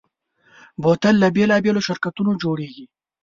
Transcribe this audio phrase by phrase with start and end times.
[0.81, 2.85] بوتل له بېلابېلو شرکتونو جوړېږي.